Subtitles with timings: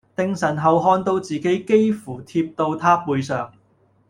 [0.15, 3.53] 定神後看到自己幾乎貼到他背上